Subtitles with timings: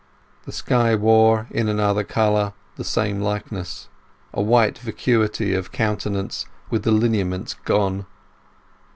[0.45, 3.87] The sky wore, in another colour, the same likeness;
[4.33, 8.07] a white vacuity of countenance with the lineaments gone.